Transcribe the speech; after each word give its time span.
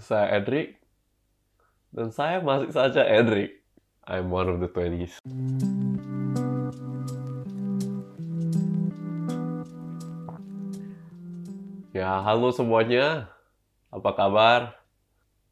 Saya 0.00 0.40
Edric, 0.40 0.80
dan 1.92 2.08
saya 2.08 2.40
masih 2.40 2.72
saja 2.72 3.04
Edric. 3.04 3.60
I'm 4.08 4.32
one 4.32 4.48
of 4.48 4.56
the 4.56 4.72
20s. 4.72 5.20
Ya, 11.92 12.24
halo 12.24 12.48
semuanya. 12.48 13.28
Apa 13.92 14.16
kabar? 14.16 14.80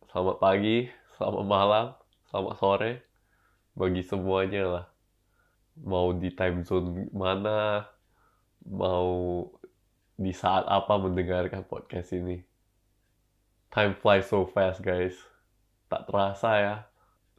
Selamat 0.08 0.40
pagi, 0.40 0.88
selamat 1.20 1.44
malam, 1.44 1.86
selamat 2.32 2.54
sore. 2.56 2.92
Bagi 3.76 4.00
semuanya 4.00 4.64
lah. 4.64 4.86
Mau 5.76 6.16
di 6.16 6.32
time 6.32 6.64
zone 6.64 7.12
mana, 7.12 7.84
mau 8.64 9.44
di 10.16 10.32
saat 10.32 10.64
apa 10.64 10.96
mendengarkan 10.96 11.68
podcast 11.68 12.16
ini. 12.16 12.48
Time 13.68 13.92
flies 14.00 14.28
so 14.28 14.48
fast, 14.48 14.80
guys. 14.80 15.14
Tak 15.92 16.08
terasa 16.08 16.50
ya. 16.56 16.76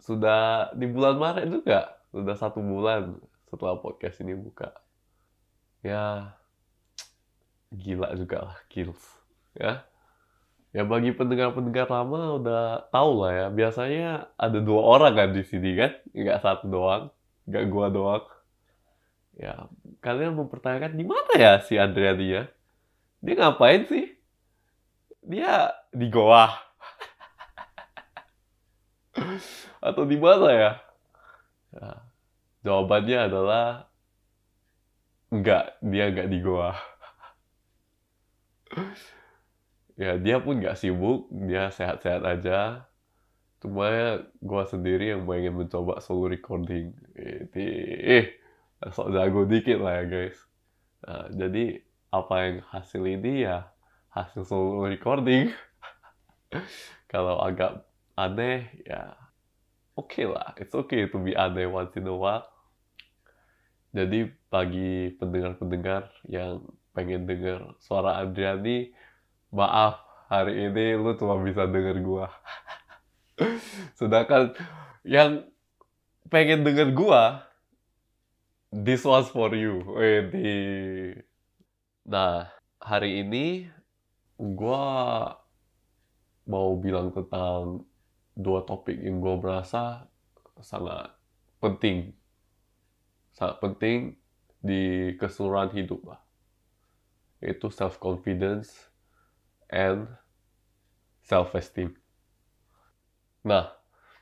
Sudah 0.02 0.74
di 0.78 0.86
bulan 0.86 1.18
Maret 1.18 1.50
juga. 1.50 2.00
Sudah 2.10 2.38
satu 2.38 2.62
bulan 2.62 3.18
setelah 3.50 3.78
podcast 3.82 4.22
ini 4.22 4.38
buka. 4.38 4.74
Ya, 5.82 6.36
gila 7.74 8.14
juga 8.18 8.52
lah, 8.52 8.58
kills. 8.70 9.02
Ya, 9.58 9.86
ya 10.70 10.86
bagi 10.86 11.14
pendengar-pendengar 11.14 11.90
lama 11.90 12.38
udah 12.38 12.64
tahu 12.94 13.26
lah 13.26 13.32
ya. 13.34 13.46
Biasanya 13.50 14.10
ada 14.38 14.60
dua 14.62 14.82
orang 14.86 15.14
kan 15.18 15.30
di 15.34 15.44
sini 15.46 15.74
kan, 15.78 15.92
nggak 16.14 16.42
satu 16.42 16.66
doang, 16.70 17.04
nggak 17.50 17.66
gua 17.70 17.88
doang. 17.90 18.26
Ya, 19.40 19.72
kalian 20.04 20.36
mempertanyakan 20.36 21.00
di 21.00 21.06
mana 21.08 21.32
ya 21.40 21.54
si 21.64 21.80
Adriani 21.80 22.28
ya? 22.28 22.44
Dia 23.24 23.36
ngapain 23.40 23.88
sih? 23.88 24.12
Dia 25.24 25.79
di 25.94 26.08
goa. 26.10 26.50
Atau 29.86 30.04
di 30.06 30.18
mana 30.20 30.50
ya? 30.52 30.72
ya? 31.74 31.92
Jawabannya 32.66 33.20
adalah 33.32 33.88
enggak, 35.32 35.80
dia 35.80 36.12
enggak 36.12 36.28
di 36.30 36.40
goa. 36.44 36.74
ya 40.00 40.16
dia 40.16 40.38
pun 40.40 40.60
nggak 40.62 40.78
sibuk, 40.78 41.28
dia 41.32 41.72
sehat-sehat 41.72 42.24
aja. 42.28 42.86
Cuma 43.60 44.24
gua 44.40 44.64
sendiri 44.64 45.12
yang 45.12 45.28
pengen 45.28 45.60
mencoba 45.60 46.00
solo 46.00 46.32
recording. 46.32 46.96
Ini, 47.16 47.68
eh, 48.08 48.26
sok 48.88 49.12
jago 49.12 49.44
dikit 49.44 49.84
lah 49.84 50.04
ya 50.04 50.06
guys. 50.08 50.38
Nah, 51.04 51.28
jadi 51.32 51.84
apa 52.12 52.36
yang 52.48 52.58
hasil 52.72 53.04
ini 53.04 53.44
ya 53.44 53.68
hasil 54.16 54.48
solo 54.48 54.88
recording. 54.88 55.52
Kalau 57.12 57.42
agak 57.42 57.86
aneh 58.20 58.68
ya 58.84 59.16
oke 59.96 60.12
okay 60.16 60.26
lah, 60.28 60.56
it's 60.60 60.76
okay 60.76 61.08
to 61.08 61.18
be 61.20 61.36
aneh 61.36 61.68
once 61.68 61.96
in 61.96 62.08
a 62.08 62.16
while. 62.16 62.48
Jadi 63.90 64.30
bagi 64.54 65.18
pendengar-pendengar 65.18 66.14
yang 66.30 66.62
pengen 66.94 67.26
denger 67.26 67.74
suara 67.82 68.22
Adriani, 68.22 68.94
maaf 69.50 69.98
hari 70.30 70.70
ini 70.70 70.94
lu 70.94 71.18
cuma 71.18 71.42
bisa 71.42 71.66
denger 71.66 71.98
gua. 72.06 72.30
Sedangkan 74.00 74.54
yang 75.02 75.50
pengen 76.30 76.62
denger 76.62 76.94
gua, 76.94 77.50
this 78.70 79.02
was 79.02 79.26
for 79.34 79.50
you. 79.58 79.82
Wedi. 79.98 81.18
Nah, 82.06 82.54
hari 82.78 83.26
ini 83.26 83.66
gua 84.38 85.34
mau 86.50 86.74
bilang 86.82 87.14
tentang 87.14 87.86
dua 88.34 88.66
topik 88.66 88.98
yang 88.98 89.22
gue 89.22 89.36
merasa 89.38 90.10
sangat 90.60 91.14
penting. 91.62 92.12
Sangat 93.38 93.62
penting 93.62 94.18
di 94.60 95.14
keseluruhan 95.16 95.72
hidup 95.72 96.02
lah. 96.10 96.20
Itu 97.40 97.72
self-confidence 97.72 98.90
and 99.72 100.10
self-esteem. 101.24 101.94
Nah, 103.46 103.72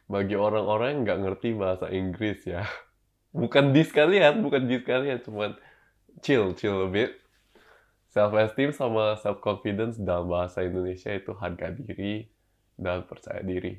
bagi 0.05 0.35
orang-orang 0.37 0.87
yang 0.91 1.01
nggak 1.07 1.21
ngerti 1.25 1.49
bahasa 1.57 1.89
Inggris 1.89 2.45
ya, 2.45 2.67
bukan 3.41 3.73
di 3.73 3.81
sekalian, 3.81 4.43
bukan 4.43 4.67
di 4.67 4.77
sekalian, 4.77 5.23
cuman 5.23 5.57
chill, 6.21 6.53
chill 6.53 6.85
a 6.85 6.89
bit. 6.91 7.17
Self-esteem 8.17 8.73
sama 8.73 9.13
self-confidence 9.21 10.01
dalam 10.01 10.25
bahasa 10.25 10.65
Indonesia 10.65 11.13
itu 11.13 11.37
harga 11.37 11.69
diri 11.69 12.25
dan 12.73 13.05
percaya 13.05 13.45
diri. 13.45 13.77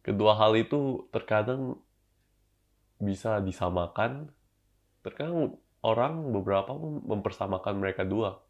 Kedua 0.00 0.32
hal 0.40 0.56
itu 0.56 1.04
terkadang 1.12 1.76
bisa 2.96 3.44
disamakan, 3.44 4.32
terkadang 5.04 5.52
orang 5.84 6.32
beberapa 6.32 6.72
mempersamakan 7.04 7.76
mereka 7.76 8.08
dua. 8.08 8.40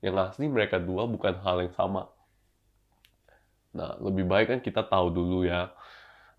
Yang 0.00 0.32
asli 0.32 0.48
mereka 0.48 0.80
dua 0.80 1.04
bukan 1.04 1.44
hal 1.44 1.68
yang 1.68 1.76
sama. 1.76 2.08
Nah, 3.76 3.92
lebih 4.00 4.24
baik 4.24 4.56
kan 4.56 4.60
kita 4.64 4.88
tahu 4.88 5.12
dulu 5.12 5.44
ya, 5.44 5.68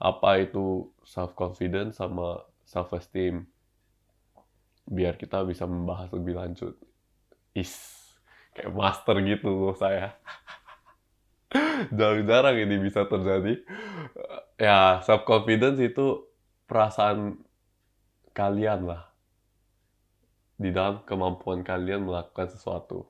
apa 0.01 0.41
itu 0.41 0.89
self-confidence 1.05 2.01
sama 2.01 2.49
self-esteem. 2.65 3.45
Biar 4.89 5.21
kita 5.21 5.45
bisa 5.45 5.69
membahas 5.69 6.09
lebih 6.09 6.33
lanjut 6.33 6.88
kayak 8.55 8.71
master 8.75 9.15
gitu 9.23 9.49
loh 9.49 9.75
saya. 9.75 10.15
Jarang-jarang 11.97 12.57
ini 12.61 12.75
bisa 12.77 13.07
terjadi. 13.07 13.63
Ya 14.59 14.99
self 15.01 15.23
confidence 15.23 15.79
itu 15.79 16.27
perasaan 16.69 17.39
kalian 18.35 18.85
lah. 18.85 19.09
Di 20.59 20.75
dalam 20.75 21.01
kemampuan 21.07 21.63
kalian 21.63 22.03
melakukan 22.03 22.51
sesuatu. 22.51 23.07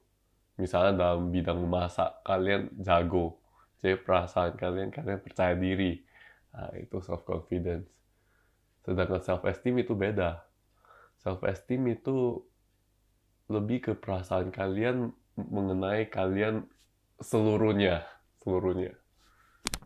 Misalnya 0.55 0.93
dalam 0.95 1.33
bidang 1.33 1.59
masak 1.65 2.21
kalian 2.23 2.69
jago. 2.79 3.41
Jadi 3.81 3.95
perasaan 3.99 4.53
kalian 4.59 4.93
kalian 4.93 5.19
percaya 5.23 5.55
diri. 5.55 5.97
Nah, 6.53 6.73
itu 6.77 6.99
self 7.01 7.25
confidence 7.25 7.99
sedangkan 8.89 9.21
self 9.21 9.45
esteem 9.45 9.85
itu 9.85 9.93
beda. 9.93 10.41
Self 11.19 11.43
esteem 11.45 11.93
itu 11.93 12.41
lebih 13.49 13.91
ke 13.91 13.91
perasaan 13.97 14.53
kalian 14.53 15.09
mengenai 15.35 16.07
kalian 16.07 16.69
seluruhnya 17.19 18.05
seluruhnya. 18.39 18.95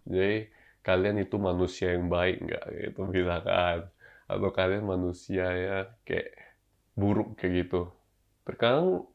Jadi 0.05 0.51
kalian 0.83 1.23
itu 1.23 1.35
manusia 1.39 1.95
yang 1.95 2.11
baik 2.11 2.43
nggak? 2.43 2.65
Gitu 2.69 3.01
misalkan 3.09 3.89
atau 4.23 4.49
kalian 4.55 4.83
manusia 4.87 5.45
ya 5.51 5.77
kayak 6.03 6.31
buruk 6.93 7.39
kayak 7.39 7.65
gitu. 7.65 7.91
Terkadang 8.43 9.07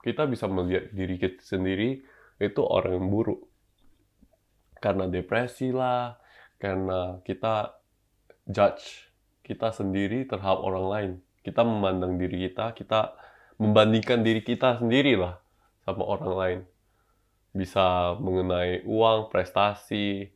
kita 0.00 0.24
bisa 0.24 0.48
melihat 0.48 0.88
diri 0.96 1.20
kita 1.20 1.40
sendiri 1.44 2.00
itu 2.40 2.60
orang 2.64 2.96
yang 2.96 3.08
buruk. 3.12 3.40
Karena 4.80 5.04
depresi 5.04 5.68
lah 5.70 6.16
karena 6.56 7.20
kita 7.20 7.76
judge 8.48 9.12
kita 9.44 9.72
sendiri 9.76 10.24
terhadap 10.24 10.60
orang 10.64 10.86
lain. 10.88 11.12
Kita 11.40 11.64
memandang 11.64 12.16
diri 12.16 12.48
kita 12.48 12.72
kita 12.72 13.12
membandingkan 13.60 14.24
diri 14.24 14.40
kita 14.40 14.80
sendiri 14.80 15.20
lah 15.20 15.36
sama 15.84 16.02
orang 16.08 16.32
lain. 16.32 16.60
Bisa 17.52 18.16
mengenai 18.16 18.80
uang, 18.88 19.28
prestasi, 19.28 20.32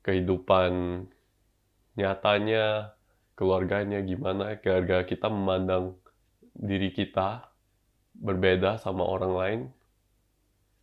kehidupan 0.00 1.04
nyatanya, 2.00 2.96
keluarganya 3.36 4.00
gimana, 4.00 4.56
keluarga 4.64 5.04
kita 5.04 5.28
memandang 5.28 5.92
diri 6.56 6.88
kita 6.88 7.52
berbeda 8.16 8.80
sama 8.80 9.04
orang 9.04 9.32
lain. 9.36 9.60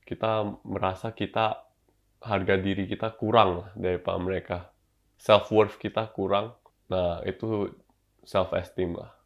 Kita 0.05 0.45
merasa 0.61 1.17
kita 1.17 1.65
harga 2.21 2.55
diri 2.61 2.85
kita 2.85 3.17
kurang 3.17 3.73
daripada 3.73 4.19
mereka. 4.21 4.57
Self 5.17 5.49
worth 5.49 5.81
kita 5.81 6.13
kurang. 6.13 6.53
Nah, 6.89 7.21
itu 7.25 7.69
self 8.25 8.53
esteem 8.53 8.97
lah 8.97 9.18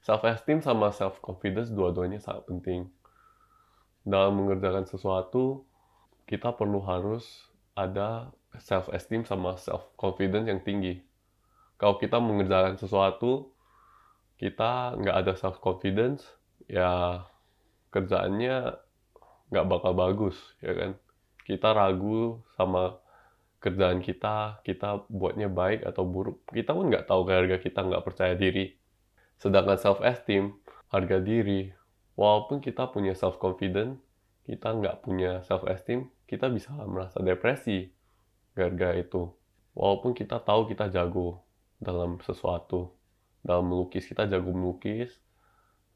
self 0.00 0.24
esteem 0.24 0.64
sama 0.64 0.92
self 0.92 1.20
confidence 1.20 1.68
dua-duanya 1.68 2.20
sangat 2.20 2.48
penting. 2.48 2.88
Dalam 4.04 4.40
mengerjakan 4.40 4.88
sesuatu 4.88 5.64
kita 6.24 6.56
perlu 6.56 6.80
harus 6.80 7.48
ada 7.76 8.32
self 8.58 8.88
esteem 8.90 9.28
sama 9.28 9.60
self 9.60 9.92
confidence 10.00 10.48
yang 10.48 10.60
tinggi. 10.64 11.04
Kalau 11.76 12.00
kita 12.00 12.16
mengerjakan 12.20 12.80
sesuatu 12.80 13.52
kita 14.40 14.96
nggak 14.96 15.16
ada 15.16 15.32
self 15.36 15.60
confidence 15.60 16.24
ya 16.64 17.24
kerjaannya 17.92 18.72
nggak 19.52 19.66
bakal 19.68 19.92
bagus 19.92 20.36
ya 20.64 20.72
kan? 20.72 20.96
Kita 21.44 21.76
ragu 21.76 22.40
sama 22.56 22.96
kerjaan 23.60 24.00
kita 24.00 24.64
kita 24.64 25.04
buatnya 25.12 25.52
baik 25.52 25.84
atau 25.84 26.08
buruk 26.08 26.40
kita 26.48 26.72
pun 26.72 26.88
nggak 26.88 27.04
tahu 27.04 27.28
harga 27.28 27.60
kita 27.60 27.84
nggak 27.84 28.00
percaya 28.08 28.32
diri 28.32 28.79
Sedangkan 29.40 29.80
self-esteem, 29.80 30.52
harga 30.92 31.16
diri, 31.16 31.72
walaupun 32.12 32.60
kita 32.60 32.92
punya 32.92 33.16
self-confidence, 33.16 33.96
kita 34.44 34.76
nggak 34.76 35.00
punya 35.00 35.40
self-esteem, 35.48 36.12
kita 36.28 36.52
bisa 36.52 36.76
merasa 36.84 37.24
depresi 37.24 37.88
gara-gara 38.52 39.00
itu. 39.00 39.32
Walaupun 39.72 40.12
kita 40.12 40.36
tahu 40.44 40.68
kita 40.68 40.92
jago 40.92 41.40
dalam 41.80 42.20
sesuatu, 42.20 42.92
dalam 43.40 43.72
melukis 43.72 44.04
kita 44.04 44.28
jago 44.28 44.52
melukis, 44.52 45.16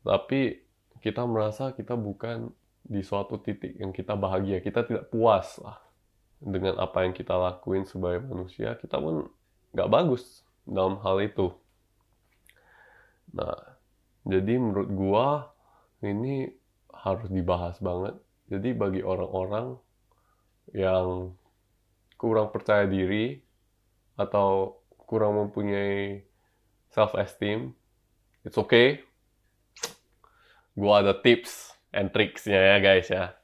tapi 0.01 0.65
kita 1.05 1.29
merasa 1.29 1.77
kita 1.77 2.01
bukan 2.01 2.49
di 2.85 3.05
suatu 3.05 3.37
titik 3.37 3.77
yang 3.77 3.93
kita 3.93 4.17
bahagia, 4.17 4.65
kita 4.65 4.89
tidak 4.89 5.13
puas 5.13 5.61
lah 5.61 5.81
dengan 6.41 6.81
apa 6.81 7.05
yang 7.05 7.13
kita 7.13 7.37
lakuin 7.37 7.85
sebagai 7.85 8.25
manusia, 8.25 8.77
kita 8.81 8.97
pun 8.97 9.29
nggak 9.77 9.91
bagus 9.93 10.45
dalam 10.65 10.97
hal 11.05 11.21
itu. 11.21 11.53
Nah, 13.35 13.59
jadi 14.23 14.55
menurut 14.63 14.89
gua 14.95 15.51
ini 16.07 16.47
harus 16.95 17.27
dibahas 17.29 17.83
banget. 17.83 18.15
Jadi 18.47 18.71
bagi 18.73 19.03
orang-orang 19.03 19.75
yang 20.71 21.35
kurang 22.15 22.55
percaya 22.55 22.87
diri 22.87 23.43
atau 24.15 24.79
kurang 25.05 25.37
mempunyai 25.37 26.23
self 26.95 27.19
esteem, 27.19 27.75
it's 28.47 28.55
okay. 28.55 29.03
Gua 30.79 31.03
ada 31.03 31.19
tips 31.19 31.75
and 31.91 32.15
tricksnya 32.15 32.59
ya 32.59 32.79
guys 32.79 33.11
ya. 33.11 33.35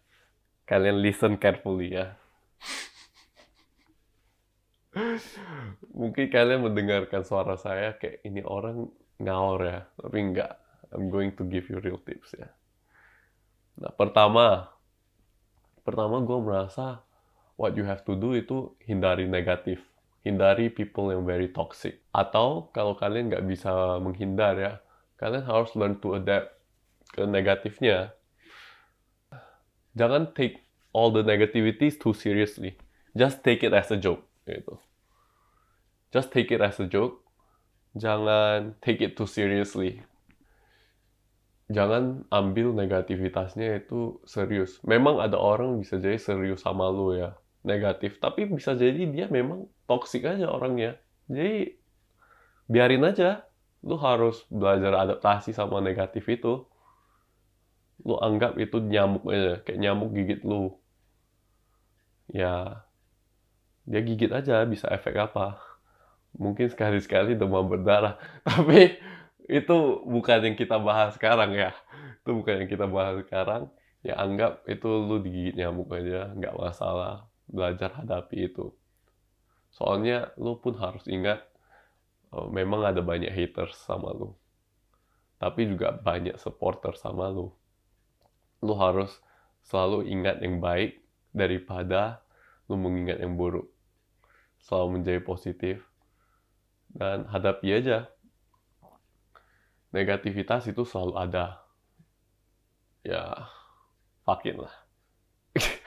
Kalian 0.70 1.02
listen 1.02 1.34
carefully 1.34 1.98
ya. 1.98 2.14
Mungkin 5.98 6.30
kalian 6.30 6.62
mendengarkan 6.62 7.26
suara 7.26 7.58
saya 7.58 7.98
kayak 7.98 8.22
ini 8.22 8.42
orang 8.46 8.90
ngawur 9.20 9.60
ya, 9.62 9.80
tapi 10.00 10.16
enggak. 10.20 10.52
I'm 10.90 11.06
going 11.06 11.38
to 11.38 11.46
give 11.46 11.70
you 11.70 11.78
real 11.78 12.02
tips 12.02 12.34
ya. 12.34 12.50
Nah, 13.78 13.94
pertama, 13.94 14.74
pertama 15.86 16.18
gue 16.18 16.38
merasa 16.42 17.06
what 17.54 17.78
you 17.78 17.86
have 17.86 18.02
to 18.02 18.18
do 18.18 18.34
itu 18.34 18.74
hindari 18.82 19.30
negatif. 19.30 19.78
Hindari 20.26 20.68
people 20.68 21.14
yang 21.14 21.24
very 21.24 21.48
toxic. 21.48 22.02
Atau 22.10 22.74
kalau 22.74 22.98
kalian 22.98 23.30
nggak 23.30 23.46
bisa 23.46 24.02
menghindar 24.02 24.58
ya, 24.58 24.72
kalian 25.16 25.46
harus 25.46 25.72
learn 25.78 25.96
to 26.02 26.18
adapt 26.18 26.58
ke 27.14 27.22
negatifnya. 27.24 28.12
Jangan 29.94 30.34
take 30.34 30.60
all 30.90 31.14
the 31.14 31.22
negativities 31.22 31.96
too 31.96 32.12
seriously. 32.12 32.74
Just 33.14 33.46
take 33.46 33.62
it 33.62 33.72
as 33.72 33.88
a 33.94 33.98
joke. 33.98 34.26
Gitu. 34.44 34.74
Just 36.10 36.34
take 36.34 36.50
it 36.50 36.58
as 36.58 36.82
a 36.82 36.90
joke 36.90 37.22
jangan 37.96 38.78
take 38.78 39.02
it 39.02 39.18
too 39.18 39.26
seriously. 39.26 40.02
Jangan 41.70 42.26
ambil 42.34 42.74
negativitasnya 42.74 43.78
itu 43.86 44.18
serius. 44.26 44.82
Memang 44.82 45.22
ada 45.22 45.38
orang 45.38 45.78
bisa 45.78 46.02
jadi 46.02 46.18
serius 46.18 46.66
sama 46.66 46.90
lu 46.90 47.14
ya, 47.14 47.38
negatif. 47.62 48.18
Tapi 48.18 48.50
bisa 48.50 48.74
jadi 48.74 49.06
dia 49.06 49.26
memang 49.30 49.70
toxic 49.86 50.26
aja 50.26 50.50
orangnya. 50.50 50.98
Jadi 51.30 51.78
biarin 52.66 53.06
aja. 53.06 53.46
Lu 53.80 53.96
harus 53.96 54.44
belajar 54.52 54.92
adaptasi 54.92 55.56
sama 55.56 55.78
negatif 55.80 56.26
itu. 56.28 56.66
Lu 58.02 58.18
anggap 58.18 58.58
itu 58.58 58.82
nyamuk 58.82 59.24
aja, 59.30 59.62
kayak 59.62 59.78
nyamuk 59.78 60.10
gigit 60.12 60.42
lu. 60.42 60.74
Ya, 62.28 62.84
dia 63.86 64.00
gigit 64.04 64.30
aja 64.34 64.66
bisa 64.66 64.90
efek 64.90 65.16
apa 65.16 65.69
mungkin 66.36 66.70
sekali-sekali 66.70 67.34
demam 67.34 67.66
berdarah. 67.66 68.20
Tapi 68.46 68.98
itu 69.50 69.76
bukan 70.06 70.38
yang 70.46 70.56
kita 70.58 70.78
bahas 70.78 71.18
sekarang 71.18 71.56
ya. 71.56 71.74
Itu 72.22 72.38
bukan 72.38 72.64
yang 72.64 72.70
kita 72.70 72.86
bahas 72.86 73.24
sekarang. 73.26 73.66
Ya 74.00 74.16
anggap 74.16 74.64
itu 74.64 74.88
lu 74.88 75.20
digigit 75.20 75.58
nyamuk 75.58 75.90
aja, 75.92 76.32
nggak 76.32 76.54
masalah. 76.56 77.26
Belajar 77.50 77.92
hadapi 77.98 78.48
itu. 78.48 78.72
Soalnya 79.74 80.30
lu 80.38 80.58
pun 80.58 80.78
harus 80.78 81.04
ingat, 81.06 81.42
oh, 82.30 82.50
memang 82.50 82.86
ada 82.86 83.02
banyak 83.02 83.30
haters 83.30 83.74
sama 83.74 84.14
lu. 84.14 84.34
Tapi 85.40 85.66
juga 85.66 85.94
banyak 85.94 86.36
supporter 86.38 86.94
sama 86.94 87.28
lu. 87.28 87.50
Lu 88.60 88.74
harus 88.76 89.18
selalu 89.64 90.08
ingat 90.08 90.40
yang 90.40 90.60
baik 90.62 91.00
daripada 91.34 92.22
lu 92.70 92.78
mengingat 92.78 93.18
yang 93.18 93.34
buruk. 93.34 93.66
Selalu 94.60 95.00
menjadi 95.00 95.20
positif 95.24 95.89
dan 96.94 97.26
hadapi 97.30 97.68
aja. 97.70 98.10
Negativitas 99.90 100.70
itu 100.70 100.86
selalu 100.86 101.14
ada. 101.18 101.62
Ya 103.02 103.50
fucking 104.26 104.62
lah. 104.62 104.74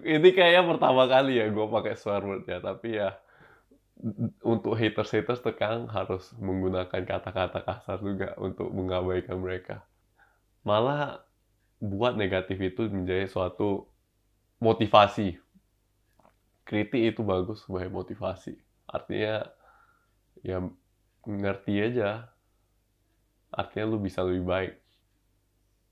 Ini 0.00 0.28
kayaknya 0.32 0.64
pertama 0.64 1.04
kali 1.04 1.36
ya 1.36 1.52
gue 1.52 1.66
pakai 1.68 1.92
swear 1.96 2.24
word 2.24 2.48
ya 2.48 2.58
tapi 2.64 2.96
ya 2.96 3.20
untuk 4.40 4.80
haters 4.80 5.12
haters 5.12 5.44
tekan 5.44 5.84
harus 5.92 6.32
menggunakan 6.40 7.04
kata-kata 7.04 7.60
kasar 7.60 8.00
juga 8.00 8.32
untuk 8.40 8.72
mengabaikan 8.72 9.36
mereka. 9.36 9.84
Malah 10.64 11.20
buat 11.80 12.16
negatif 12.16 12.60
itu 12.60 12.88
menjadi 12.88 13.28
suatu 13.28 13.88
motivasi 14.60 15.40
kritik 16.64 17.14
itu 17.14 17.20
bagus 17.24 17.64
sebagai 17.66 17.90
motivasi. 17.92 18.54
Artinya 18.86 19.46
ya 20.44 20.62
ngerti 21.26 21.74
aja. 21.80 22.30
Artinya 23.50 23.84
lu 23.90 23.98
bisa 23.98 24.22
lebih 24.22 24.44
baik. 24.46 24.74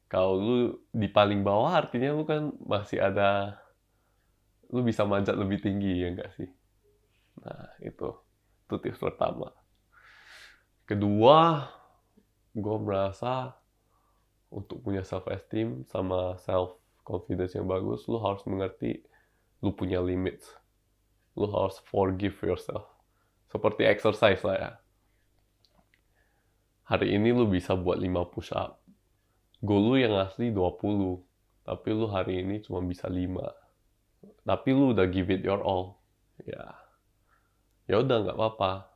Kalau 0.09 0.41
lu 0.41 0.56
di 0.94 1.09
paling 1.11 1.44
bawah 1.44 1.75
artinya 1.76 2.17
lu 2.17 2.25
kan 2.25 2.55
masih 2.65 3.03
ada 3.03 3.61
lu 4.73 4.81
bisa 4.85 5.05
manjat 5.05 5.37
lebih 5.37 5.61
tinggi 5.61 6.05
ya 6.05 6.09
enggak 6.12 6.32
sih? 6.37 6.49
Nah 7.44 7.76
itu. 7.85 8.11
Itu 8.69 8.75
tips 8.81 9.00
pertama. 9.00 9.53
Kedua 10.88 11.69
gue 12.56 12.76
merasa 12.81 13.56
untuk 14.49 14.81
punya 14.81 15.05
self 15.05 15.29
esteem 15.29 15.85
sama 15.88 16.41
self 16.41 16.81
confidence 17.05 17.56
yang 17.56 17.69
bagus 17.69 18.05
lu 18.09 18.21
harus 18.21 18.41
mengerti 18.49 19.05
lu 19.63 19.75
punya 19.75 19.99
limits 19.99 20.59
lu 21.39 21.47
harus 21.55 21.79
forgive 21.87 22.35
yourself. 22.43 22.91
Seperti 23.47 23.87
exercise 23.87 24.43
lah 24.43 24.57
ya. 24.59 24.73
Hari 26.91 27.15
ini 27.15 27.31
lu 27.31 27.47
bisa 27.47 27.79
buat 27.79 28.03
5 28.03 28.35
push 28.35 28.51
up. 28.51 28.83
Goal 29.63 29.95
lu 29.95 29.97
yang 30.03 30.19
asli 30.19 30.51
20. 30.51 31.23
Tapi 31.63 31.89
lu 31.95 32.11
hari 32.11 32.43
ini 32.43 32.59
cuma 32.67 32.83
bisa 32.83 33.07
5. 33.07 33.39
Tapi 34.43 34.69
lu 34.75 34.93
udah 34.93 35.07
give 35.07 35.31
it 35.31 35.47
your 35.47 35.62
all. 35.62 36.03
Ya. 36.43 36.75
Ya 37.87 38.03
udah 38.03 38.27
nggak 38.27 38.37
apa-apa. 38.37 38.91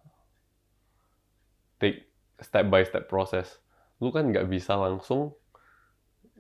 Take 1.78 2.11
step 2.42 2.66
by 2.69 2.83
step 2.83 3.07
proses. 3.07 3.62
Lu 4.02 4.11
kan 4.11 4.35
nggak 4.35 4.50
bisa 4.50 4.75
langsung 4.75 5.38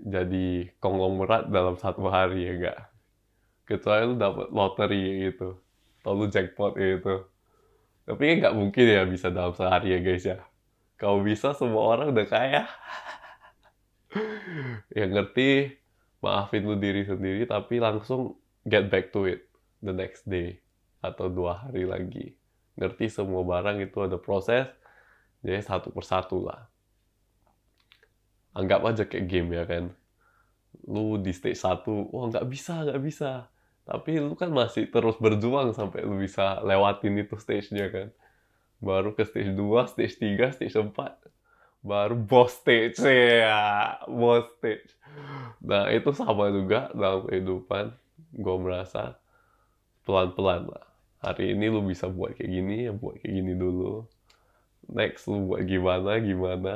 jadi 0.02 0.72
konglomerat 0.82 1.52
dalam 1.52 1.78
satu 1.78 2.10
hari 2.10 2.48
ya 2.48 2.52
nggak 2.58 2.91
kecuali 3.66 4.02
lu 4.08 4.14
dapet 4.18 4.48
lottery 4.50 5.30
gitu. 5.30 5.58
Atau 6.02 6.12
lu 6.18 6.26
jackpot 6.28 6.74
gitu. 6.76 7.26
Tapi 8.02 8.22
kan 8.22 8.34
nggak 8.42 8.56
mungkin 8.58 8.84
ya 8.84 9.02
bisa 9.06 9.30
dalam 9.30 9.54
sehari 9.54 9.94
ya 9.94 10.00
guys 10.02 10.24
ya. 10.26 10.38
Kalau 10.98 11.22
bisa 11.22 11.54
semua 11.54 11.82
orang 11.94 12.10
udah 12.10 12.26
kaya. 12.26 12.62
Yang 14.98 15.10
ngerti 15.14 15.48
maafin 16.22 16.62
lu 16.66 16.78
diri 16.78 17.02
sendiri 17.02 17.42
tapi 17.48 17.82
langsung 17.82 18.38
get 18.62 18.86
back 18.86 19.10
to 19.10 19.26
it 19.26 19.50
the 19.82 19.90
next 19.90 20.22
day 20.26 20.62
atau 21.02 21.30
dua 21.30 21.66
hari 21.66 21.86
lagi. 21.86 22.34
Ngerti 22.78 23.10
semua 23.10 23.42
barang 23.42 23.82
itu 23.82 23.98
ada 24.02 24.18
proses 24.18 24.70
jadi 25.42 25.58
satu 25.62 25.90
persatu 25.90 26.46
lah. 26.46 26.70
Anggap 28.54 28.80
aja 28.84 29.02
kayak 29.08 29.26
game 29.26 29.50
ya 29.56 29.64
kan 29.64 29.90
lu 30.88 31.20
di 31.20 31.30
stage 31.30 31.58
satu 31.58 32.08
wah 32.10 32.28
nggak 32.30 32.46
bisa 32.48 32.84
nggak 32.86 33.02
bisa. 33.02 33.30
Tapi 33.82 34.22
lu 34.22 34.38
kan 34.38 34.50
masih 34.54 34.86
terus 34.88 35.18
berjuang 35.18 35.74
sampai 35.74 36.06
lu 36.06 36.18
bisa 36.18 36.62
lewatin 36.62 37.18
itu 37.18 37.34
stage-nya 37.34 37.90
kan. 37.90 38.08
Baru 38.78 39.14
ke 39.14 39.26
stage 39.26 39.54
2, 39.54 39.90
stage 39.90 40.14
3, 40.18 40.54
stage 40.54 40.76
4 40.78 41.22
baru 41.82 42.14
boss 42.14 42.62
stage 42.62 43.02
ya 43.02 43.98
boss 44.06 44.46
stage. 44.56 44.94
Nah 45.66 45.90
itu 45.90 46.14
sama 46.14 46.48
juga 46.54 46.88
dalam 46.94 47.26
kehidupan 47.26 47.90
gue 48.38 48.56
merasa 48.62 49.18
pelan-pelan 50.06 50.70
lah. 50.70 50.86
Hari 51.22 51.54
ini 51.54 51.70
lu 51.70 51.82
bisa 51.82 52.06
buat 52.06 52.38
kayak 52.38 52.50
gini 52.50 52.86
ya 52.86 52.92
buat 52.94 53.18
kayak 53.18 53.34
gini 53.34 53.52
dulu. 53.58 54.06
Next 54.94 55.26
lu 55.26 55.50
buat 55.50 55.66
gimana 55.66 56.22
gimana. 56.22 56.74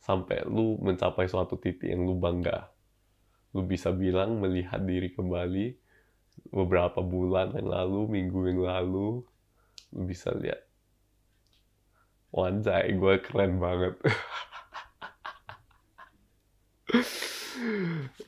Sampai 0.00 0.44
lu 0.48 0.80
mencapai 0.80 1.28
suatu 1.28 1.60
titik 1.60 1.92
yang 1.92 2.08
lu 2.08 2.16
bangga 2.16 2.72
lu 3.56 3.64
bisa 3.64 3.88
bilang 3.96 4.36
melihat 4.36 4.84
diri 4.84 5.08
kembali 5.16 5.72
beberapa 6.52 7.00
bulan 7.00 7.56
yang 7.56 7.72
lalu, 7.72 8.20
minggu 8.20 8.52
yang 8.52 8.60
lalu, 8.60 9.24
lu 9.96 10.02
bisa 10.04 10.36
lihat. 10.36 10.60
Wanjai, 12.36 12.92
gue 12.92 13.14
keren 13.24 13.56
banget. 13.56 13.96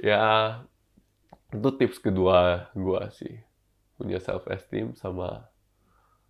ya, 0.08 0.56
itu 1.48 1.68
tips 1.80 1.96
kedua 1.96 2.68
gua 2.76 3.08
sih 3.08 3.40
punya 3.96 4.20
self 4.20 4.44
esteem 4.52 4.92
sama 4.92 5.48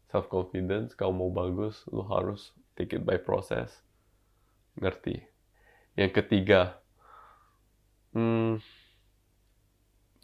self 0.08 0.30
confidence 0.30 0.94
kalau 0.94 1.10
mau 1.10 1.30
bagus 1.30 1.82
lu 1.90 2.06
harus 2.06 2.54
take 2.78 2.94
it 2.94 3.02
by 3.02 3.18
process 3.18 3.82
ngerti 4.78 5.26
yang 5.98 6.14
ketiga 6.14 6.78
hmm, 8.14 8.62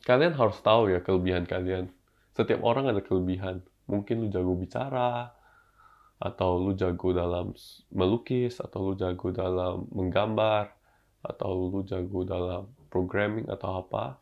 kalian 0.04 0.36
harus 0.36 0.60
tahu 0.60 0.92
ya 0.92 1.00
kelebihan 1.00 1.48
kalian. 1.48 1.88
Setiap 2.36 2.60
orang 2.60 2.92
ada 2.92 3.00
kelebihan. 3.00 3.64
Mungkin 3.88 4.24
lu 4.24 4.28
jago 4.28 4.52
bicara 4.56 5.32
atau 6.20 6.60
lu 6.60 6.72
jago 6.76 7.12
dalam 7.12 7.52
melukis 7.92 8.60
atau 8.60 8.92
lu 8.92 8.94
jago 8.96 9.28
dalam 9.32 9.88
menggambar 9.92 10.72
atau 11.24 11.68
lu 11.72 11.80
jago 11.84 12.24
dalam 12.24 12.68
programming 12.92 13.48
atau 13.48 13.80
apa 13.84 14.20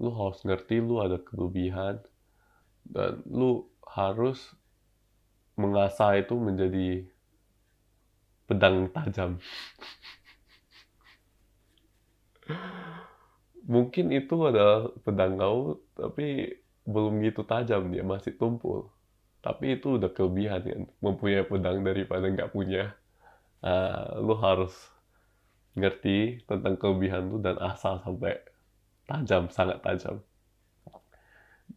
lu 0.00 0.10
harus 0.14 0.40
ngerti 0.44 0.80
lu 0.80 1.04
ada 1.04 1.20
kelebihan. 1.20 2.00
Dan 2.88 3.20
lu 3.28 3.68
harus 3.84 4.56
mengasah 5.60 6.16
itu 6.16 6.38
menjadi 6.38 7.04
pedang 8.48 8.88
tajam 8.94 9.36
mungkin 13.68 14.10
itu 14.10 14.36
adalah 14.48 14.88
pedang 15.04 15.36
kau 15.36 15.78
tapi 15.92 16.56
belum 16.88 17.20
gitu 17.20 17.44
tajam 17.44 17.92
dia 17.92 18.00
masih 18.00 18.34
tumpul. 18.40 18.88
Tapi 19.44 19.78
itu 19.78 20.00
udah 20.00 20.10
kelebihan 20.10 20.60
kan? 20.64 20.82
Mempunyai 21.04 21.44
pedang 21.46 21.84
daripada 21.84 22.26
nggak 22.26 22.50
punya. 22.50 22.96
Uh, 23.60 24.22
lu 24.24 24.34
harus 24.40 24.72
ngerti 25.76 26.42
tentang 26.48 26.78
kelebihan 26.80 27.28
lu 27.28 27.38
dan 27.38 27.58
asal 27.60 28.00
sampai 28.02 28.40
tajam 29.06 29.52
sangat 29.52 29.84
tajam. 29.84 30.24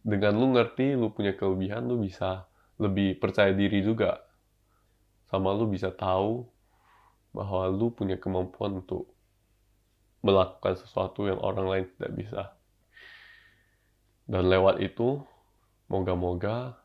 Dengan 0.02 0.34
lu 0.34 0.56
ngerti 0.56 0.96
lu 0.96 1.12
punya 1.12 1.36
kelebihan 1.36 1.86
lu 1.86 2.00
bisa 2.00 2.48
lebih 2.80 3.20
percaya 3.20 3.52
diri 3.52 3.84
juga. 3.84 4.24
Sama 5.28 5.52
lu 5.54 5.68
bisa 5.68 5.92
tahu 5.92 6.48
bahwa 7.36 7.68
lu 7.68 7.92
punya 7.92 8.16
kemampuan 8.16 8.80
untuk 8.80 9.12
melakukan 10.22 10.78
sesuatu 10.78 11.26
yang 11.26 11.42
orang 11.42 11.66
lain 11.66 11.86
tidak 11.98 12.12
bisa. 12.14 12.42
Dan 14.24 14.48
lewat 14.48 14.78
itu 14.78 15.20
moga-moga 15.90 16.78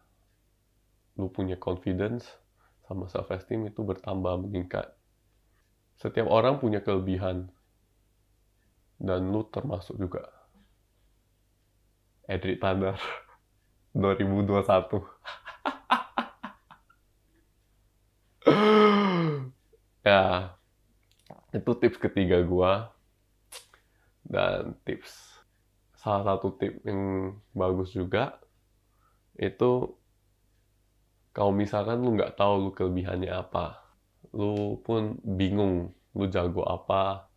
lu 1.17 1.29
punya 1.29 1.56
confidence 1.58 2.27
sama 2.89 3.10
self 3.10 3.29
esteem 3.32 3.70
itu 3.70 3.86
bertambah 3.86 4.41
meningkat. 4.41 4.91
Setiap 5.98 6.29
orang 6.29 6.62
punya 6.62 6.82
kelebihan 6.82 7.50
dan 8.98 9.29
lu 9.29 9.46
termasuk 9.50 9.98
juga. 9.98 10.29
Edric 12.27 12.60
Tanner 12.60 13.00
2021 13.96 15.08
ya 20.08 20.53
itu 21.56 21.72
tips 21.79 21.98
ketiga 22.00 22.44
gua 22.44 22.91
dan 24.27 24.75
tips 24.84 25.39
salah 25.98 26.36
satu 26.36 26.53
tip 26.60 26.84
yang 26.84 27.34
bagus 27.55 27.96
juga 27.96 28.38
itu 29.39 29.96
kalau 31.31 31.53
misalkan 31.53 32.03
lu 32.03 32.13
nggak 32.19 32.36
tahu 32.36 32.67
lu 32.67 32.72
kelebihannya 32.75 33.31
apa 33.31 33.79
lu 34.36 34.77
pun 34.84 35.15
bingung 35.24 35.96
lu 36.13 36.25
jago 36.27 36.62
apa 36.67 37.27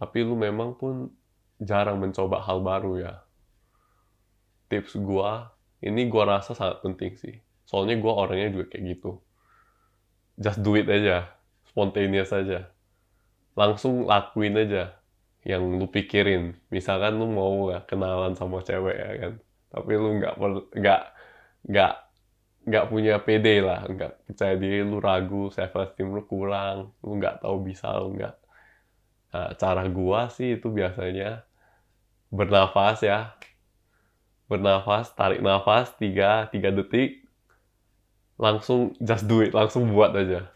tapi 0.00 0.24
lu 0.24 0.32
memang 0.32 0.72
pun 0.80 1.12
jarang 1.60 2.00
mencoba 2.00 2.40
hal 2.40 2.64
baru 2.64 3.04
ya. 3.04 3.14
Tips 4.72 4.96
gua 4.96 5.52
ini 5.84 6.08
gua 6.08 6.40
rasa 6.40 6.56
sangat 6.56 6.80
penting 6.80 7.20
sih. 7.20 7.36
Soalnya 7.68 8.00
gua 8.00 8.24
orangnya 8.24 8.48
juga 8.48 8.72
kayak 8.72 8.96
gitu. 8.96 9.20
Just 10.40 10.64
do 10.64 10.72
it 10.80 10.88
aja 10.88 11.28
spontaneous 11.68 12.32
aja. 12.32 12.72
Langsung 13.52 14.08
lakuin 14.08 14.56
aja 14.56 14.96
yang 15.44 15.62
lu 15.80 15.86
pikirin. 15.88 16.56
Misalkan 16.68 17.16
lu 17.16 17.28
mau 17.30 17.72
gak 17.72 17.88
kenalan 17.88 18.36
sama 18.36 18.60
cewek 18.60 18.96
ya 18.96 19.10
kan? 19.20 19.32
Tapi 19.70 19.92
lu 19.94 20.18
nggak 20.18 20.34
nggak 20.76 21.02
nggak 21.70 21.94
nggak 22.60 22.84
punya 22.92 23.16
PD 23.22 23.64
lah, 23.64 23.88
nggak 23.88 24.28
percaya 24.28 24.54
diri, 24.60 24.84
lu 24.84 25.00
ragu, 25.00 25.48
self 25.48 25.72
esteem 25.80 26.12
lu 26.12 26.22
kurang, 26.28 26.92
lu 27.00 27.16
nggak 27.16 27.40
tahu 27.40 27.56
bisa 27.64 27.88
lu 27.96 28.18
nggak. 28.18 28.36
Nah, 29.30 29.50
cara 29.56 29.86
gua 29.88 30.28
sih 30.28 30.58
itu 30.58 30.68
biasanya 30.68 31.46
bernafas 32.28 33.00
ya, 33.00 33.32
bernafas, 34.50 35.14
tarik 35.14 35.40
nafas 35.40 35.94
tiga 35.96 36.50
tiga 36.52 36.68
detik, 36.74 37.24
langsung 38.36 38.92
just 39.00 39.24
do 39.24 39.40
it, 39.40 39.54
langsung 39.56 39.88
buat 39.88 40.12
aja. 40.12 40.50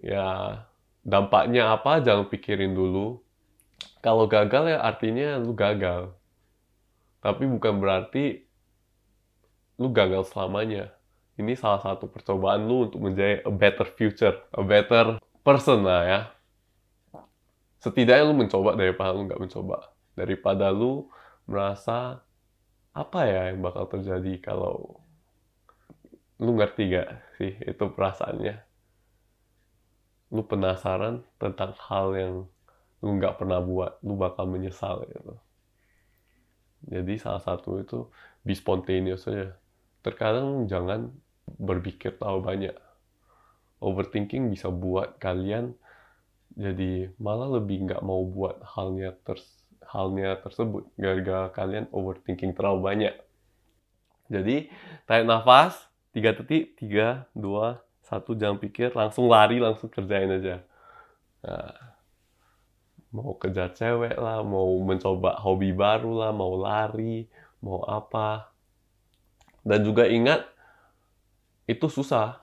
Ya, 0.00 0.26
dampaknya 1.06 1.70
apa 1.70 2.02
jangan 2.02 2.26
pikirin 2.26 2.74
dulu. 2.74 3.22
Kalau 4.02 4.26
gagal 4.26 4.74
ya 4.74 4.78
artinya 4.82 5.38
lu 5.38 5.54
gagal. 5.54 6.10
Tapi 7.22 7.46
bukan 7.46 7.78
berarti 7.78 8.42
lu 9.78 9.94
gagal 9.94 10.34
selamanya. 10.34 10.90
Ini 11.38 11.54
salah 11.54 11.78
satu 11.78 12.10
percobaan 12.10 12.66
lu 12.66 12.90
untuk 12.90 13.06
menjadi 13.06 13.46
a 13.46 13.52
better 13.54 13.86
future, 13.94 14.34
a 14.50 14.62
better 14.66 15.22
person 15.46 15.86
lah 15.86 16.02
ya. 16.02 16.20
Setidaknya 17.78 18.26
lu 18.26 18.34
mencoba 18.34 18.74
daripada 18.74 19.14
lu 19.14 19.30
nggak 19.30 19.38
mencoba. 19.38 19.94
Daripada 20.18 20.74
lu 20.74 21.06
merasa 21.46 22.24
apa 22.96 23.20
ya 23.28 23.52
yang 23.52 23.62
bakal 23.62 23.86
terjadi 23.86 24.40
kalau 24.40 25.04
lu 26.40 26.50
ngerti 26.56 26.82
gak 26.90 27.08
sih 27.38 27.52
itu 27.62 27.84
perasaannya. 27.92 28.65
Lu 30.32 30.42
penasaran 30.42 31.22
tentang 31.38 31.74
hal 31.86 32.06
yang 32.16 32.34
lu 33.04 33.10
nggak 33.20 33.38
pernah 33.38 33.62
buat, 33.62 34.00
lu 34.02 34.18
bakal 34.18 34.48
menyesal 34.48 35.06
gitu. 35.06 35.36
Jadi 36.86 37.18
salah 37.18 37.42
satu 37.42 37.82
itu 37.82 38.06
be 38.46 38.54
spontaneous 38.54 39.26
aja 39.26 39.58
terkadang 40.06 40.70
jangan 40.70 41.10
berpikir 41.58 42.14
terlalu 42.14 42.40
banyak. 42.46 42.76
Overthinking 43.82 44.54
bisa 44.54 44.70
buat 44.70 45.18
kalian 45.18 45.74
jadi 46.56 47.10
malah 47.20 47.58
lebih 47.60 47.84
nggak 47.84 48.00
mau 48.06 48.24
buat 48.24 48.62
halnya 48.64 49.12
ters 49.26 49.44
halnya 49.84 50.38
tersebut 50.40 50.88
gara-gara 50.96 51.50
kalian 51.52 51.90
overthinking 51.90 52.54
terlalu 52.54 52.80
banyak. 52.86 53.14
Jadi 54.30 54.70
tarik 55.06 55.26
nafas, 55.26 55.74
tiga 56.10 56.34
detik, 56.34 56.74
tiga, 56.78 57.30
dua, 57.34 57.82
satu 58.06 58.38
jangan 58.38 58.62
pikir, 58.62 58.94
langsung 58.94 59.26
lari, 59.26 59.58
langsung 59.58 59.90
kerjain 59.90 60.30
aja. 60.30 60.62
Nah, 61.42 61.74
mau 63.10 63.34
kejar 63.34 63.74
cewek 63.74 64.14
lah, 64.14 64.46
mau 64.46 64.70
mencoba 64.86 65.42
hobi 65.42 65.74
baru 65.74 66.22
lah, 66.22 66.30
mau 66.30 66.54
lari, 66.54 67.26
mau 67.58 67.82
apa, 67.82 68.54
dan 69.66 69.82
juga 69.82 70.06
ingat, 70.06 70.46
itu 71.66 71.90
susah. 71.90 72.38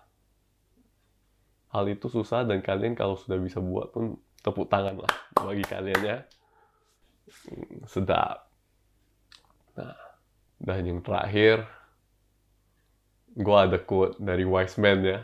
Hal 1.72 1.88
itu 1.88 2.12
susah 2.12 2.44
dan 2.44 2.60
kalian 2.60 2.94
kalau 2.94 3.16
sudah 3.16 3.40
bisa 3.40 3.64
buat 3.64 3.96
pun 3.96 4.20
tepuk 4.44 4.68
tangan 4.68 5.00
lah 5.00 5.16
bagi 5.40 5.64
kalian 5.64 6.02
ya. 6.04 6.18
Hmm, 7.48 7.88
sedap. 7.88 8.52
Nah, 9.80 9.96
dan 10.60 10.84
yang 10.84 11.00
terakhir, 11.00 11.64
gue 13.34 13.58
ada 13.58 13.80
quote 13.80 14.20
dari 14.20 14.44
Wise 14.44 14.78
Man 14.78 15.02
ya. 15.02 15.24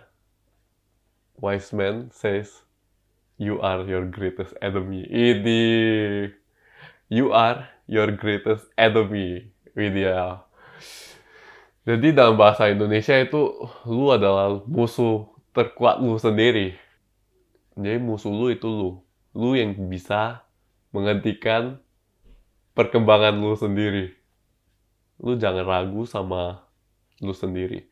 Wise 1.39 1.71
Man 1.71 2.11
says, 2.11 2.63
You 3.39 3.63
are 3.63 3.87
your 3.87 4.05
greatest 4.05 4.53
enemy. 4.61 5.07
Ini, 5.07 5.63
you 7.07 7.31
are 7.31 7.67
your 7.87 8.11
greatest 8.11 8.67
enemy. 8.77 9.55
Ini 9.73 10.11
ya 10.11 10.43
jadi 11.89 12.13
dalam 12.13 12.37
bahasa 12.37 12.69
Indonesia 12.69 13.17
itu 13.17 13.65
lu 13.89 14.13
adalah 14.13 14.61
musuh 14.69 15.25
terkuat 15.57 15.97
lu 15.97 16.21
sendiri. 16.21 16.77
Jadi 17.73 17.97
musuh 17.97 18.29
lu 18.29 18.53
itu 18.53 18.69
lu. 18.69 19.01
Lu 19.33 19.57
yang 19.57 19.73
bisa 19.89 20.45
menghentikan 20.93 21.81
perkembangan 22.77 23.41
lu 23.41 23.57
sendiri. 23.57 24.13
Lu 25.17 25.33
jangan 25.33 25.65
ragu 25.65 26.05
sama 26.05 26.61
lu 27.25 27.33
sendiri. 27.33 27.88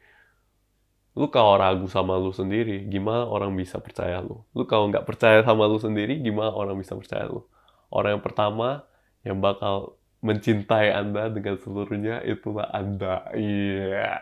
Lu 1.18 1.34
kalau 1.34 1.58
ragu 1.58 1.90
sama 1.90 2.14
lu 2.22 2.30
sendiri, 2.30 2.86
gimana 2.86 3.26
orang 3.26 3.50
bisa 3.58 3.82
percaya 3.82 4.22
lu? 4.22 4.46
Lu 4.54 4.70
kalau 4.70 4.86
nggak 4.94 5.02
percaya 5.02 5.42
sama 5.42 5.66
lu 5.66 5.82
sendiri, 5.82 6.22
gimana 6.22 6.54
orang 6.54 6.78
bisa 6.78 6.94
percaya 6.94 7.26
lu? 7.26 7.42
Orang 7.90 8.22
yang 8.22 8.24
pertama 8.24 8.86
yang 9.26 9.42
bakal 9.42 9.98
mencintai 10.22 10.94
Anda 10.94 11.34
dengan 11.34 11.58
seluruhnya 11.58 12.22
itulah 12.22 12.70
Anda. 12.70 13.34
Iya. 13.34 14.22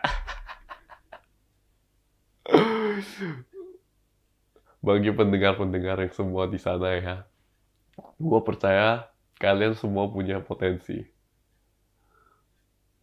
Bagi 4.86 5.10
pendengar-pendengar 5.12 6.00
yang 6.00 6.14
semua 6.16 6.48
di 6.48 6.56
sana 6.56 6.96
ya, 6.96 7.16
gue 8.16 8.40
percaya 8.40 9.10
kalian 9.36 9.76
semua 9.76 10.08
punya 10.08 10.40
potensi. 10.40 11.02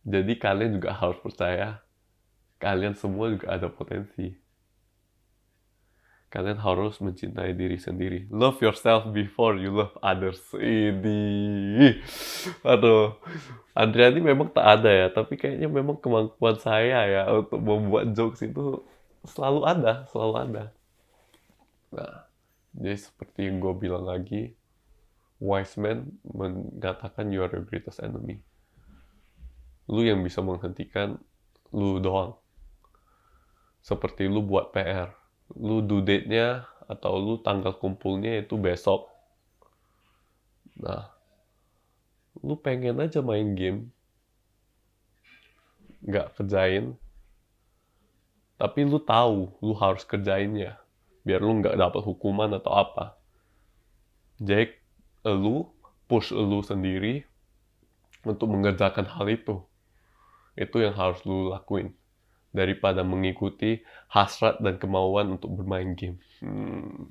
Jadi 0.01 0.33
kalian 0.39 0.81
juga 0.81 0.97
harus 0.97 1.19
percaya 1.19 1.83
kalian 2.63 2.95
semua 2.95 3.35
juga 3.35 3.51
ada 3.51 3.67
potensi. 3.67 4.31
Kalian 6.31 6.57
harus 6.63 6.97
mencintai 6.97 7.53
diri 7.53 7.77
sendiri. 7.77 8.25
Love 8.31 8.57
yourself 8.63 9.11
before 9.13 9.53
you 9.59 9.69
love 9.69 9.93
others. 10.01 10.41
Ini, 10.57 12.01
aduh, 12.65 13.19
Andriani 13.77 14.17
memang 14.17 14.49
tak 14.49 14.81
ada 14.81 14.89
ya, 14.89 15.07
tapi 15.13 15.37
kayaknya 15.37 15.69
memang 15.69 16.01
kemampuan 16.01 16.57
saya 16.57 17.05
ya 17.05 17.29
untuk 17.29 17.61
membuat 17.61 18.17
jokes 18.17 18.41
itu 18.41 18.81
selalu 19.29 19.61
ada, 19.61 20.09
selalu 20.09 20.33
ada. 20.41 20.63
Nah, 21.93 22.25
jadi 22.73 22.97
seperti 22.97 23.45
yang 23.45 23.61
gue 23.61 23.73
bilang 23.77 24.09
lagi, 24.09 24.57
wise 25.37 25.77
man 25.77 26.17
mengatakan 26.25 27.29
you 27.29 27.45
are 27.45 27.51
your 27.53 27.61
greatest 27.61 28.01
enemy. 28.01 28.41
Lu 29.85 30.01
yang 30.01 30.25
bisa 30.25 30.41
menghentikan 30.41 31.21
lu 31.69 32.01
doang. 32.01 32.41
Seperti 33.83 34.31
lu 34.31 34.39
buat 34.39 34.71
PR. 34.71 35.11
Lu 35.59 35.83
due 35.83 35.99
date-nya 35.99 36.63
atau 36.87 37.19
lu 37.19 37.35
tanggal 37.43 37.75
kumpulnya 37.75 38.39
itu 38.39 38.55
besok. 38.55 39.11
Nah, 40.79 41.11
lu 42.39 42.55
pengen 42.55 43.03
aja 43.03 43.19
main 43.19 43.51
game. 43.51 43.91
Nggak 45.99 46.39
kerjain. 46.39 46.95
Tapi 48.55 48.87
lu 48.87 49.03
tahu 49.03 49.51
lu 49.59 49.75
harus 49.75 50.07
kerjainnya 50.07 50.79
biar 51.27 51.39
lu 51.39 51.59
nggak 51.59 51.75
dapat 51.75 52.01
hukuman 52.07 52.55
atau 52.55 52.71
apa. 52.71 53.19
Jadi 54.39 54.71
lu 55.27 55.67
push 56.07 56.31
lu 56.31 56.63
sendiri 56.63 57.27
untuk 58.23 58.47
mengerjakan 58.47 59.07
hal 59.11 59.27
itu. 59.27 59.59
Itu 60.55 60.79
yang 60.79 60.95
harus 60.95 61.19
lu 61.27 61.51
lakuin 61.51 61.91
daripada 62.53 63.01
mengikuti 63.01 63.81
hasrat 64.13 64.61
dan 64.61 64.77
kemauan 64.77 65.35
untuk 65.35 65.57
bermain 65.57 65.97
game. 65.97 66.21
Hmm, 66.39 67.09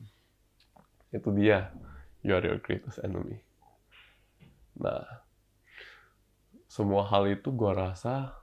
itu 1.11 1.29
dia, 1.35 1.75
you 2.23 2.33
are 2.33 2.47
your 2.47 2.63
greatest 2.63 3.03
enemy. 3.03 3.43
Nah, 4.79 5.05
semua 6.71 7.05
hal 7.05 7.29
itu 7.29 7.51
gua 7.53 7.75
rasa 7.91 8.39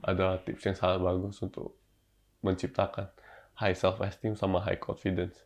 ada 0.00 0.38
tips 0.40 0.64
yang 0.64 0.78
sangat 0.78 1.02
bagus 1.02 1.36
untuk 1.42 1.76
menciptakan 2.44 3.10
high 3.58 3.74
self 3.74 3.98
esteem 4.00 4.38
sama 4.38 4.62
high 4.62 4.78
confidence. 4.78 5.44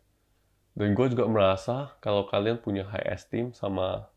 Dan 0.77 0.95
gue 0.95 1.07
juga 1.11 1.25
merasa 1.27 1.97
kalau 1.99 2.27
kalian 2.29 2.61
punya 2.61 2.85
high 2.87 3.07
esteem 3.11 3.51
sama 3.51 4.07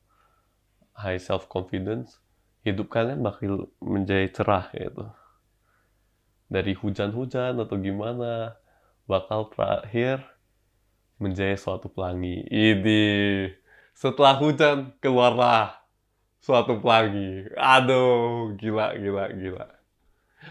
high 0.95 1.19
self 1.19 1.49
confidence, 1.49 2.21
hidup 2.63 2.93
kalian 2.93 3.25
bakal 3.25 3.71
menjadi 3.81 4.29
cerah 4.31 4.69
gitu. 4.75 5.11
Dari 6.53 6.77
hujan-hujan 6.77 7.57
atau 7.57 7.81
gimana, 7.81 8.61
bakal 9.09 9.49
terakhir 9.49 10.21
menjadi 11.17 11.57
suatu 11.57 11.89
pelangi. 11.89 12.45
Ini 12.45 13.03
setelah 13.97 14.37
hujan 14.37 14.93
keluarlah 15.01 15.81
suatu 16.43 16.77
pelangi. 16.77 17.49
Aduh, 17.57 18.53
gila, 18.61 18.93
gila, 18.99 19.33
gila. 19.33 19.67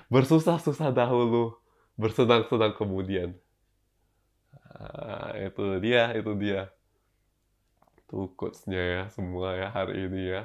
Bersusah-susah 0.08 0.90
dahulu, 0.96 1.54
bersenang-senang 2.00 2.74
kemudian. 2.74 3.36
Nah, 4.72 5.38
itu 5.38 5.78
dia, 5.84 6.16
itu 6.16 6.32
dia. 6.40 6.72
Itu 8.02 8.32
quotes-nya 8.40 8.82
ya, 8.82 9.04
semua 9.12 9.54
ya 9.60 9.68
hari 9.70 10.08
ini 10.08 10.22
ya. 10.34 10.44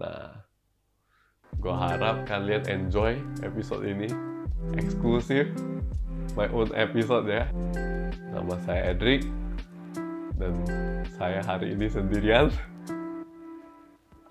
Nah, 0.00 0.42
gue 1.60 1.74
harap 1.76 2.24
kalian 2.24 2.64
enjoy 2.66 3.20
episode 3.44 3.84
ini. 3.84 4.39
Eksklusif, 4.76 5.50
my 6.36 6.46
own 6.54 6.70
episode 6.76 7.26
ya. 7.26 7.48
Nama 8.30 8.54
saya 8.62 8.94
Edric, 8.94 9.26
dan 10.38 10.54
saya 11.18 11.42
hari 11.42 11.74
ini 11.74 11.90
sendirian. 11.90 12.52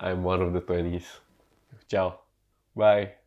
I'm 0.00 0.24
one 0.24 0.40
of 0.40 0.56
the 0.56 0.64
20s. 0.64 1.20
Ciao. 1.86 2.24
Bye. 2.72 3.19